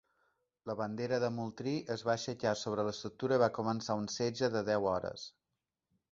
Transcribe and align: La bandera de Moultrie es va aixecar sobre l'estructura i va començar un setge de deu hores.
La 0.69 0.75
bandera 0.77 1.17
de 1.23 1.27
Moultrie 1.33 1.83
es 1.95 2.03
va 2.07 2.11
aixecar 2.13 2.53
sobre 2.61 2.85
l'estructura 2.87 3.37
i 3.39 3.41
va 3.43 3.49
començar 3.57 3.97
un 4.05 4.09
setge 4.15 4.49
de 4.55 4.63
deu 4.71 4.89
hores. 4.93 5.27